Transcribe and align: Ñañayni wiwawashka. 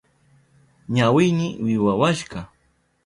Ñañayni 0.95 1.47
wiwawashka. 1.63 2.39